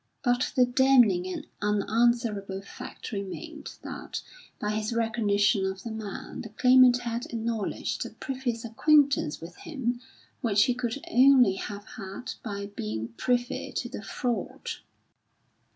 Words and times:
But 0.23 0.51
the 0.55 0.65
damning 0.65 1.27
and 1.27 1.45
unanswerable 1.61 2.63
fact 2.63 3.11
remained 3.11 3.73
that, 3.83 4.23
by 4.59 4.71
his 4.71 4.93
recognition 4.93 5.63
of 5.63 5.83
the 5.83 5.91
man, 5.91 6.41
the 6.41 6.49
Claimant 6.49 6.97
had 7.01 7.27
acknowledged 7.27 8.03
a 8.07 8.09
previous 8.09 8.65
acquaintance 8.65 9.39
with 9.39 9.57
him 9.57 10.01
which 10.41 10.63
he 10.63 10.73
could 10.73 11.05
only 11.11 11.53
have 11.53 11.85
had 11.97 12.33
by 12.41 12.65
being 12.75 13.09
privy 13.09 13.71
to 13.73 13.89
the 13.89 14.01
fraud. 14.01 14.71